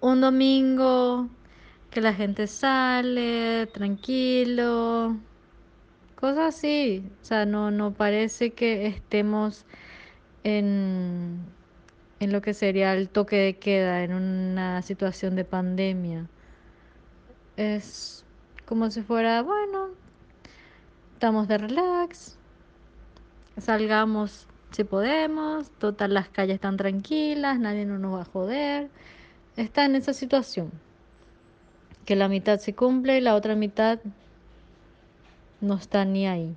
un 0.00 0.20
domingo 0.20 1.30
que 1.90 2.02
la 2.02 2.12
gente 2.12 2.46
sale 2.46 3.66
tranquilo, 3.68 5.16
cosas 6.16 6.54
así. 6.54 7.02
O 7.22 7.24
sea, 7.24 7.46
no, 7.46 7.70
no 7.70 7.94
parece 7.94 8.50
que 8.50 8.86
estemos 8.86 9.64
en, 10.44 11.40
en 12.20 12.32
lo 12.32 12.42
que 12.42 12.54
sería 12.54 12.92
el 12.94 13.08
toque 13.08 13.36
de 13.36 13.56
queda, 13.56 14.04
en 14.04 14.12
una 14.12 14.82
situación 14.82 15.36
de 15.36 15.44
pandemia. 15.44 16.28
Es 17.56 18.24
como 18.66 18.90
si 18.90 19.02
fuera, 19.02 19.42
bueno, 19.42 19.88
estamos 21.14 21.48
de 21.48 21.58
relax, 21.58 22.38
salgamos 23.58 24.46
si 24.70 24.84
podemos, 24.84 25.70
total 25.72 26.14
las 26.14 26.28
calles 26.28 26.56
están 26.56 26.76
tranquilas, 26.76 27.58
nadie 27.58 27.84
nos 27.86 28.14
va 28.14 28.22
a 28.22 28.24
joder. 28.24 28.88
Está 29.56 29.84
en 29.84 29.96
esa 29.96 30.12
situación, 30.12 30.70
que 32.04 32.16
la 32.16 32.28
mitad 32.28 32.58
se 32.60 32.74
cumple 32.74 33.18
y 33.18 33.20
la 33.20 33.34
otra 33.34 33.56
mitad 33.56 33.98
no 35.60 35.74
está 35.74 36.04
ni 36.04 36.28
ahí. 36.28 36.54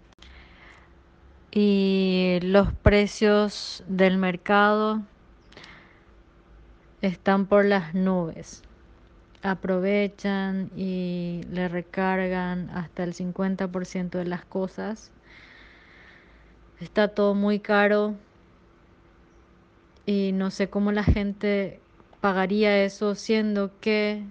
Y 1.52 2.40
los 2.42 2.74
precios 2.74 3.84
del 3.88 4.18
mercado 4.18 5.02
están 7.08 7.48
por 7.48 7.66
las 7.66 7.94
nubes. 7.94 8.64
Aprovechan 9.42 10.72
y 10.76 11.42
le 11.52 11.68
recargan 11.68 12.70
hasta 12.70 13.04
el 13.04 13.14
50% 13.14 14.10
de 14.12 14.26
las 14.26 14.46
cosas. 14.46 15.12
Está 16.80 17.10
todo 17.10 17.36
muy 17.36 17.60
caro 17.60 18.16
y 20.06 20.32
no 20.34 20.50
sé 20.50 20.70
cómo 20.70 20.94
la 20.94 21.04
gente 21.04 21.82
pagaría 22.22 22.84
eso 22.84 23.16
siendo 23.16 23.72
que 23.82 24.24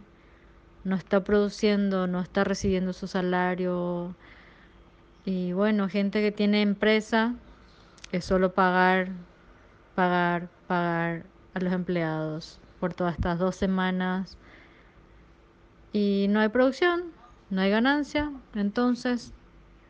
no 0.85 0.97
está 0.97 1.23
produciendo, 1.25 2.07
no 2.07 2.21
está 2.21 2.43
recibiendo 2.43 2.95
su 2.95 3.07
salario. 3.07 4.15
Y 5.27 5.53
bueno, 5.53 5.91
gente 5.91 6.23
que 6.23 6.33
tiene 6.33 6.63
empresa 6.63 7.35
es 8.13 8.25
solo 8.25 8.55
pagar, 8.55 9.11
pagar, 9.95 10.49
pagar 10.67 11.25
a 11.55 11.61
los 11.61 11.73
empleados 11.73 12.61
por 12.79 12.95
todas 12.95 13.15
estas 13.15 13.39
dos 13.39 13.57
semanas. 13.57 14.39
Y 15.93 16.27
no 16.31 16.41
hay 16.41 16.49
producción, 16.49 17.13
no 17.51 17.61
hay 17.61 17.71
ganancia, 17.71 18.33
entonces 18.55 19.35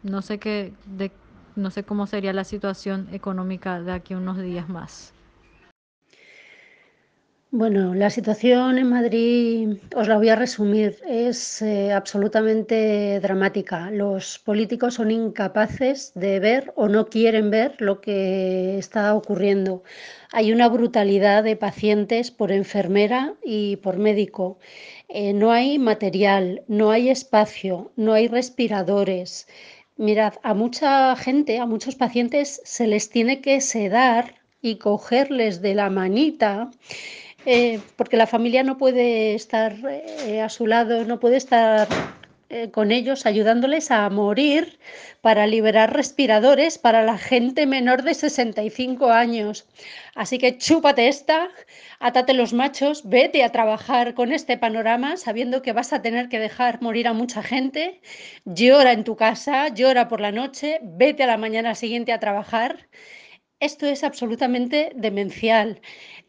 no 0.02 0.22
sé 0.22 0.38
qué, 0.38 0.74
de, 0.84 1.12
no 1.54 1.70
sé 1.70 1.84
cómo 1.84 2.06
sería 2.06 2.32
la 2.32 2.44
situación 2.44 3.08
económica 3.12 3.80
de 3.80 3.92
aquí 3.92 4.14
unos 4.14 4.38
días 4.38 4.68
más. 4.68 5.14
Bueno, 7.54 7.94
la 7.94 8.08
situación 8.08 8.78
en 8.78 8.88
Madrid 8.88 9.76
os 9.94 10.08
la 10.08 10.16
voy 10.16 10.30
a 10.30 10.36
resumir. 10.36 10.96
Es 11.06 11.60
eh, 11.60 11.92
absolutamente 11.92 13.20
dramática. 13.20 13.90
Los 13.90 14.38
políticos 14.38 14.94
son 14.94 15.10
incapaces 15.10 16.12
de 16.14 16.40
ver 16.40 16.72
o 16.76 16.88
no 16.88 17.08
quieren 17.08 17.50
ver 17.50 17.76
lo 17.78 18.00
que 18.00 18.78
está 18.78 19.14
ocurriendo. 19.14 19.82
Hay 20.32 20.50
una 20.50 20.66
brutalidad 20.70 21.44
de 21.44 21.56
pacientes 21.56 22.30
por 22.30 22.52
enfermera 22.52 23.34
y 23.44 23.76
por 23.76 23.98
médico. 23.98 24.58
Eh, 25.10 25.34
no 25.34 25.52
hay 25.52 25.78
material, 25.78 26.62
no 26.68 26.90
hay 26.90 27.10
espacio, 27.10 27.92
no 27.96 28.14
hay 28.14 28.28
respiradores. 28.28 29.46
Mirad, 29.98 30.34
a 30.42 30.54
mucha 30.54 31.14
gente, 31.16 31.58
a 31.58 31.66
muchos 31.66 31.96
pacientes 31.96 32.62
se 32.64 32.86
les 32.86 33.10
tiene 33.10 33.42
que 33.42 33.60
sedar 33.60 34.36
y 34.62 34.76
cogerles 34.76 35.60
de 35.60 35.74
la 35.74 35.90
manita 35.90 36.70
eh, 37.46 37.80
porque 37.96 38.16
la 38.16 38.26
familia 38.26 38.62
no 38.62 38.78
puede 38.78 39.34
estar 39.34 39.74
eh, 39.88 40.40
a 40.40 40.48
su 40.48 40.66
lado, 40.66 41.04
no 41.04 41.20
puede 41.20 41.36
estar 41.36 41.88
eh, 42.54 42.70
con 42.70 42.92
ellos 42.92 43.24
ayudándoles 43.24 43.90
a 43.90 44.10
morir 44.10 44.78
para 45.22 45.46
liberar 45.46 45.94
respiradores 45.94 46.76
para 46.76 47.02
la 47.02 47.16
gente 47.16 47.64
menor 47.64 48.02
de 48.02 48.12
65 48.12 49.10
años. 49.10 49.66
Así 50.14 50.36
que 50.36 50.58
chúpate 50.58 51.08
esta, 51.08 51.48
atate 51.98 52.34
los 52.34 52.52
machos, 52.52 53.08
vete 53.08 53.42
a 53.42 53.52
trabajar 53.52 54.12
con 54.12 54.32
este 54.32 54.58
panorama 54.58 55.16
sabiendo 55.16 55.62
que 55.62 55.72
vas 55.72 55.94
a 55.94 56.02
tener 56.02 56.28
que 56.28 56.40
dejar 56.40 56.82
morir 56.82 57.08
a 57.08 57.14
mucha 57.14 57.42
gente. 57.42 58.02
Llora 58.44 58.92
en 58.92 59.04
tu 59.04 59.16
casa, 59.16 59.68
llora 59.68 60.08
por 60.08 60.20
la 60.20 60.30
noche, 60.30 60.78
vete 60.82 61.22
a 61.22 61.28
la 61.28 61.38
mañana 61.38 61.74
siguiente 61.74 62.12
a 62.12 62.20
trabajar. 62.20 62.86
Esto 63.60 63.86
es 63.86 64.04
absolutamente 64.04 64.92
demencial 64.94 65.80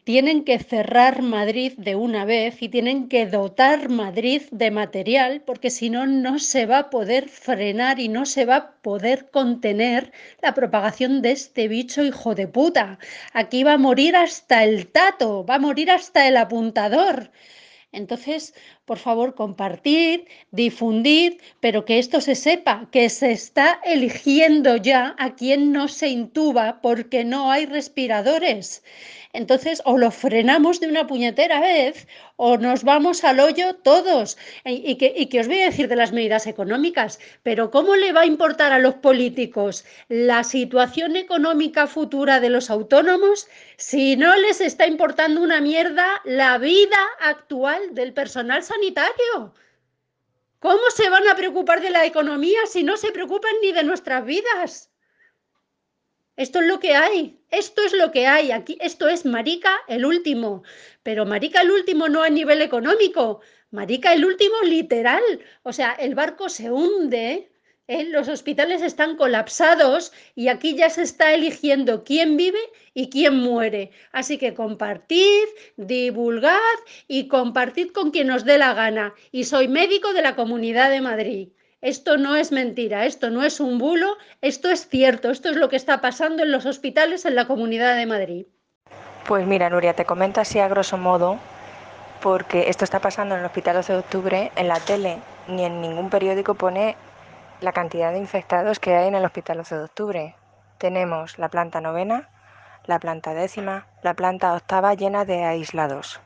tienen 0.04 0.44
que 0.44 0.58
cerrar 0.58 1.22
Madrid 1.22 1.72
de 1.78 1.96
una 1.96 2.26
vez 2.26 2.62
y 2.62 2.68
tienen 2.68 3.08
que 3.08 3.26
dotar 3.26 3.88
Madrid 3.88 4.42
de 4.50 4.70
material 4.70 5.40
porque 5.40 5.70
si 5.70 5.88
no, 5.88 6.06
no 6.06 6.38
se 6.38 6.66
va 6.66 6.78
a 6.78 6.90
poder 6.90 7.28
frenar 7.30 7.98
y 7.98 8.08
no 8.08 8.26
se 8.26 8.44
va 8.44 8.56
a 8.56 8.70
poder 8.82 9.30
contener 9.30 10.12
la 10.42 10.52
propagación 10.52 11.22
de 11.22 11.32
este 11.32 11.68
bicho 11.68 12.04
hijo 12.04 12.34
de 12.34 12.46
puta. 12.46 12.98
Aquí 13.32 13.64
va 13.64 13.74
a 13.74 13.78
morir 13.78 14.14
hasta 14.14 14.62
el 14.64 14.88
tato, 14.88 15.44
va 15.46 15.54
a 15.56 15.58
morir 15.58 15.90
hasta 15.90 16.28
el 16.28 16.36
apuntador. 16.36 17.30
Entonces, 17.92 18.54
por 18.84 18.98
favor, 18.98 19.34
compartir, 19.34 20.26
difundir, 20.50 21.38
pero 21.60 21.84
que 21.84 21.98
esto 21.98 22.20
se 22.20 22.34
sepa, 22.34 22.88
que 22.90 23.08
se 23.08 23.30
está 23.30 23.80
eligiendo 23.84 24.76
ya 24.76 25.14
a 25.16 25.34
quien 25.36 25.72
no 25.72 25.86
se 25.88 26.08
intuba 26.08 26.80
porque 26.82 27.24
no 27.24 27.52
hay 27.52 27.66
respiradores. 27.66 28.82
Entonces, 29.34 29.82
o 29.84 29.98
lo 29.98 30.12
frenamos 30.12 30.78
de 30.78 30.86
una 30.86 31.08
puñetera 31.08 31.60
vez 31.60 32.06
o 32.36 32.56
nos 32.56 32.84
vamos 32.84 33.24
al 33.24 33.40
hoyo 33.40 33.74
todos. 33.74 34.38
Y, 34.64 34.94
que, 34.94 35.12
y 35.16 35.26
que 35.26 35.40
os 35.40 35.48
voy 35.48 35.60
a 35.60 35.66
decir 35.66 35.88
de 35.88 35.96
las 35.96 36.12
medidas 36.12 36.46
económicas, 36.46 37.18
pero 37.42 37.72
¿cómo 37.72 37.96
le 37.96 38.12
va 38.12 38.20
a 38.20 38.26
importar 38.26 38.72
a 38.72 38.78
los 38.78 38.94
políticos 38.94 39.84
la 40.08 40.44
situación 40.44 41.16
económica 41.16 41.88
futura 41.88 42.38
de 42.38 42.48
los 42.48 42.70
autónomos 42.70 43.48
si 43.76 44.16
no 44.16 44.36
les 44.36 44.60
está 44.60 44.86
importando 44.86 45.42
una 45.42 45.60
mierda 45.60 46.06
la 46.24 46.56
vida 46.58 46.98
actual 47.20 47.92
del 47.92 48.12
personal 48.12 48.62
sanitario? 48.62 49.52
¿Cómo 50.60 50.90
se 50.94 51.10
van 51.10 51.26
a 51.26 51.34
preocupar 51.34 51.80
de 51.80 51.90
la 51.90 52.06
economía 52.06 52.60
si 52.66 52.84
no 52.84 52.96
se 52.96 53.10
preocupan 53.10 53.52
ni 53.62 53.72
de 53.72 53.82
nuestras 53.82 54.24
vidas? 54.24 54.93
Esto 56.36 56.58
es 56.60 56.66
lo 56.66 56.80
que 56.80 56.94
hay, 56.96 57.38
esto 57.50 57.82
es 57.84 57.92
lo 57.92 58.10
que 58.10 58.26
hay. 58.26 58.50
Aquí, 58.50 58.76
esto 58.80 59.08
es 59.08 59.24
marica 59.24 59.72
el 59.86 60.04
último, 60.04 60.64
pero 61.04 61.26
marica 61.26 61.60
el 61.60 61.70
último 61.70 62.08
no 62.08 62.22
a 62.22 62.28
nivel 62.28 62.60
económico, 62.60 63.40
marica 63.70 64.12
el 64.12 64.24
último 64.24 64.56
literal. 64.64 65.22
O 65.62 65.72
sea, 65.72 65.92
el 65.92 66.16
barco 66.16 66.48
se 66.48 66.72
hunde, 66.72 67.52
¿eh? 67.86 68.04
los 68.04 68.28
hospitales 68.28 68.82
están 68.82 69.16
colapsados 69.16 70.12
y 70.34 70.48
aquí 70.48 70.74
ya 70.74 70.90
se 70.90 71.02
está 71.02 71.34
eligiendo 71.34 72.02
quién 72.02 72.36
vive 72.36 72.58
y 72.94 73.10
quién 73.10 73.36
muere. 73.36 73.92
Así 74.10 74.36
que 74.36 74.54
compartid, 74.54 75.44
divulgad 75.76 76.58
y 77.06 77.28
compartid 77.28 77.92
con 77.92 78.10
quien 78.10 78.30
os 78.32 78.44
dé 78.44 78.58
la 78.58 78.74
gana. 78.74 79.14
Y 79.30 79.44
soy 79.44 79.68
médico 79.68 80.12
de 80.12 80.22
la 80.22 80.34
Comunidad 80.34 80.90
de 80.90 81.00
Madrid. 81.00 81.48
Esto 81.84 82.16
no 82.16 82.34
es 82.34 82.50
mentira, 82.50 83.04
esto 83.04 83.28
no 83.28 83.44
es 83.44 83.60
un 83.60 83.76
bulo, 83.76 84.16
esto 84.40 84.70
es 84.70 84.88
cierto, 84.88 85.30
esto 85.30 85.50
es 85.50 85.56
lo 85.56 85.68
que 85.68 85.76
está 85.76 86.00
pasando 86.00 86.42
en 86.42 86.50
los 86.50 86.64
hospitales 86.64 87.26
en 87.26 87.34
la 87.34 87.46
Comunidad 87.46 87.94
de 87.94 88.06
Madrid. 88.06 88.46
Pues 89.26 89.46
mira, 89.46 89.68
Nuria, 89.68 89.92
te 89.92 90.06
comento 90.06 90.40
así 90.40 90.58
a 90.58 90.68
grosso 90.68 90.96
modo, 90.96 91.38
porque 92.22 92.70
esto 92.70 92.84
está 92.84 93.00
pasando 93.00 93.34
en 93.34 93.40
el 93.40 93.46
Hospital 93.46 93.76
12 93.76 93.92
de 93.92 93.98
Octubre, 93.98 94.52
en 94.56 94.68
la 94.68 94.80
tele 94.80 95.18
ni 95.46 95.62
en 95.66 95.82
ningún 95.82 96.08
periódico 96.08 96.54
pone 96.54 96.96
la 97.60 97.72
cantidad 97.72 98.12
de 98.12 98.18
infectados 98.18 98.78
que 98.78 98.94
hay 98.94 99.08
en 99.08 99.16
el 99.16 99.24
Hospital 99.26 99.58
12 99.58 99.76
de 99.76 99.84
Octubre. 99.84 100.36
Tenemos 100.78 101.38
la 101.38 101.50
planta 101.50 101.82
novena, 101.82 102.30
la 102.86 102.98
planta 102.98 103.34
décima, 103.34 103.88
la 104.02 104.14
planta 104.14 104.54
octava 104.54 104.94
llena 104.94 105.26
de 105.26 105.44
aislados. 105.44 106.18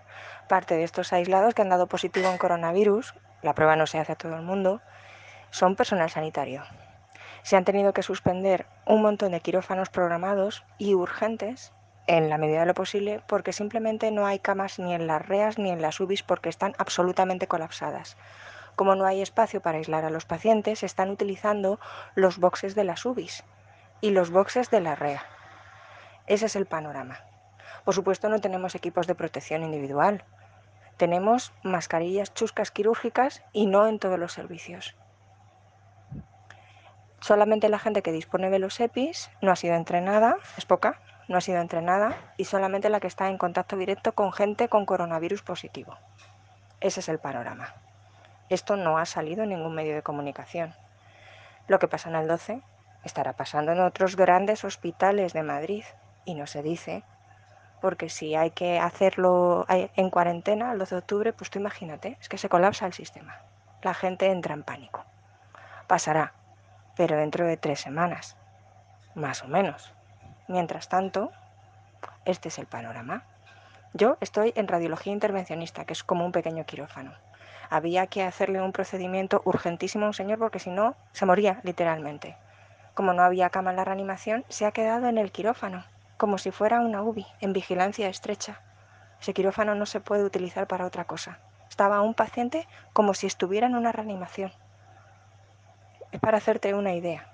Parte 0.49 0.77
de 0.77 0.85
estos 0.85 1.13
aislados 1.13 1.55
que 1.55 1.63
han 1.63 1.69
dado 1.69 1.89
positivo 1.89 2.29
en 2.29 2.39
coronavirus, 2.39 3.13
la 3.43 3.57
prueba 3.57 3.75
no 3.75 3.89
se 3.89 3.99
hace 3.99 4.13
a 4.13 4.17
todo 4.17 4.37
el 4.37 4.43
mundo, 4.43 4.81
son 5.51 5.77
personal 5.77 6.11
sanitario. 6.11 6.63
Se 7.43 7.57
han 7.57 7.65
tenido 7.65 7.93
que 7.93 8.03
suspender 8.03 8.67
un 8.85 9.03
montón 9.03 9.33
de 9.33 9.41
quirófanos 9.41 9.89
programados 9.91 10.65
y 10.77 10.95
urgentes 10.95 11.73
en 12.07 12.31
la 12.31 12.39
medida 12.39 12.61
de 12.61 12.67
lo 12.67 12.75
posible 12.75 13.23
porque 13.27 13.53
simplemente 13.53 14.11
no 14.11 14.27
hay 14.27 14.39
camas 14.39 14.79
ni 14.79 14.95
en 14.95 15.07
las 15.07 15.27
reas 15.27 15.59
ni 15.59 15.71
en 15.71 15.83
las 15.83 16.01
UBIs 16.01 16.23
porque 16.23 16.49
están 16.49 16.75
absolutamente 16.79 17.47
colapsadas. 17.47 18.17
Como 18.77 18.95
no 18.95 19.07
hay 19.07 19.23
espacio 19.23 19.61
para 19.61 19.79
aislar 19.79 20.05
a 20.05 20.11
los 20.11 20.25
pacientes, 20.25 20.83
están 20.83 21.11
utilizando 21.11 21.81
los 22.15 22.39
boxes 22.39 22.75
de 22.75 22.85
las 22.85 23.05
UBIs 23.05 23.45
y 24.01 24.11
los 24.11 24.31
boxes 24.31 24.71
de 24.71 24.81
la 24.81 24.95
REA. 24.95 25.23
Ese 26.27 26.47
es 26.47 26.57
el 26.57 26.67
panorama. 26.67 27.21
Por 27.85 27.95
supuesto 27.95 28.29
no 28.29 28.41
tenemos 28.41 28.75
equipos 28.75 29.07
de 29.07 29.15
protección 29.15 29.63
individual. 29.63 30.25
Tenemos 30.97 31.53
mascarillas 31.63 32.35
chuscas 32.35 32.71
quirúrgicas 32.71 33.43
y 33.53 33.67
no 33.67 33.87
en 33.87 33.99
todos 33.99 34.19
los 34.19 34.33
servicios. 34.33 34.97
Solamente 37.21 37.69
la 37.69 37.79
gente 37.79 38.03
que 38.03 38.13
dispone 38.13 38.51
de 38.51 38.59
los 38.59 38.79
EPIs 38.79 39.31
no 39.43 39.51
ha 39.51 39.57
sido 39.57 39.75
entrenada, 39.75 40.37
es 40.57 40.65
poca, 40.65 41.01
no 41.29 41.37
ha 41.37 41.41
sido 41.41 41.61
entrenada 41.61 42.17
y 42.37 42.45
solamente 42.45 42.89
la 42.89 43.01
que 43.01 43.07
está 43.07 43.29
en 43.29 43.39
contacto 43.39 43.77
directo 43.77 44.13
con 44.13 44.33
gente 44.33 44.69
con 44.69 44.87
coronavirus 44.87 45.43
positivo. 45.43 45.97
Ese 46.81 47.01
es 47.01 47.09
el 47.09 47.19
panorama. 47.19 47.75
Esto 48.49 48.77
no 48.77 48.99
ha 48.99 49.05
salido 49.05 49.43
en 49.43 49.51
ningún 49.51 49.75
medio 49.75 49.95
de 49.95 50.03
comunicación. 50.03 50.75
Lo 51.67 51.79
que 51.79 51.89
pasa 51.89 52.09
en 52.09 52.17
el 52.17 52.29
12 52.29 52.63
estará 53.05 53.35
pasando 53.35 53.73
en 53.73 53.81
otros 53.81 54.17
grandes 54.17 54.65
hospitales 54.65 55.33
de 55.33 55.43
Madrid 55.43 55.85
y 56.25 56.35
no 56.35 56.47
se 56.47 56.63
dice, 56.63 57.03
porque 57.81 58.09
si 58.09 58.35
hay 58.35 58.53
que 58.53 58.79
hacerlo 58.79 59.67
en 59.69 60.11
cuarentena 60.11 60.73
el 60.73 60.79
12 60.79 60.95
de 60.95 60.99
octubre, 61.01 61.33
pues 61.33 61.51
tú 61.51 61.59
imagínate, 61.59 62.17
es 62.21 62.29
que 62.29 62.39
se 62.39 62.49
colapsa 62.49 62.87
el 62.87 62.93
sistema. 62.93 63.43
La 63.83 63.95
gente 63.95 64.31
entra 64.31 64.55
en 64.55 64.63
pánico. 64.63 65.05
Pasará, 65.87 66.33
pero 66.99 67.17
dentro 67.17 67.47
de 67.47 67.57
tres 67.57 67.81
semanas, 67.81 68.37
más 69.15 69.45
o 69.45 69.49
menos. 69.49 69.95
Mientras 70.49 70.89
tanto, 70.89 71.31
este 72.25 72.49
es 72.49 72.59
el 72.59 72.67
panorama. 72.67 73.23
Yo 73.95 74.19
estoy 74.21 74.53
en 74.57 74.67
radiología 74.67 75.13
intervencionista, 75.13 75.85
que 75.85 75.93
es 75.93 76.03
como 76.03 76.27
un 76.27 76.33
pequeño 76.33 76.67
quirófano. 76.67 77.15
Había 77.71 78.09
que 78.09 78.25
hacerle 78.25 78.61
un 78.61 78.73
procedimiento 78.73 79.43
urgentísimo 79.45 80.07
a 80.07 80.09
un 80.09 80.15
señor 80.15 80.41
porque 80.41 80.59
si 80.59 80.71
no, 80.71 80.97
se 81.13 81.25
moría 81.25 81.61
literalmente. 81.63 82.37
Como 82.95 83.13
no 83.13 83.23
había 83.23 83.51
cama 83.51 83.71
en 83.71 83.77
la 83.77 83.85
reanimación, 83.85 84.45
se 84.49 84.67
ha 84.67 84.73
quedado 84.73 85.07
en 85.07 85.19
el 85.19 85.31
quirófano, 85.31 85.85
como 86.17 86.37
si 86.37 86.51
fuera 86.51 86.81
una 86.81 87.03
UBI, 87.03 87.27
en 87.41 87.53
vigilancia 87.53 88.09
estrecha. 88.09 88.61
Ese 89.21 89.35
quirófano 89.35 89.77
no 89.77 89.87
se 89.87 90.01
puede 90.01 90.25
utilizar 90.25 90.67
para 90.67 90.85
otra 90.85 91.05
cosa. 91.05 91.39
Estaba 91.71 92.01
un 92.01 92.15
paciente 92.15 92.67
como 92.93 93.15
si 93.15 93.29
estuviera 93.29 93.69
en 93.69 93.77
una 93.77 93.93
reanimación. 93.93 94.51
Es 96.13 96.21
para 96.21 96.39
hacerte 96.39 96.75
una 96.75 96.95
idea 96.95 97.29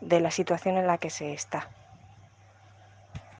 de 0.00 0.20
la 0.20 0.30
situación 0.30 0.76
en 0.76 0.86
la 0.86 0.98
que 0.98 1.10
se 1.10 1.32
está. 1.32 1.68